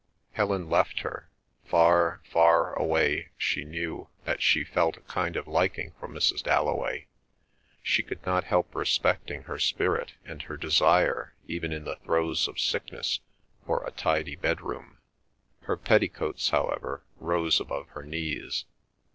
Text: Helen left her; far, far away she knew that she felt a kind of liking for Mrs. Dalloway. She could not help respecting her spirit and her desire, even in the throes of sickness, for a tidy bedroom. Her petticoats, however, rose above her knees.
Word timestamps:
Helen 0.31 0.67
left 0.67 1.01
her; 1.01 1.29
far, 1.63 2.21
far 2.25 2.73
away 2.73 3.29
she 3.37 3.63
knew 3.63 4.09
that 4.25 4.41
she 4.41 4.63
felt 4.63 4.97
a 4.97 5.01
kind 5.01 5.35
of 5.35 5.47
liking 5.47 5.93
for 5.99 6.07
Mrs. 6.07 6.41
Dalloway. 6.41 7.05
She 7.83 8.01
could 8.01 8.25
not 8.25 8.45
help 8.45 8.73
respecting 8.73 9.43
her 9.43 9.59
spirit 9.59 10.13
and 10.25 10.41
her 10.41 10.57
desire, 10.57 11.35
even 11.47 11.71
in 11.71 11.83
the 11.83 11.97
throes 11.97 12.47
of 12.47 12.59
sickness, 12.59 13.19
for 13.63 13.83
a 13.85 13.91
tidy 13.91 14.35
bedroom. 14.35 14.97
Her 15.65 15.77
petticoats, 15.77 16.49
however, 16.49 17.03
rose 17.19 17.59
above 17.59 17.89
her 17.89 18.01
knees. 18.01 18.65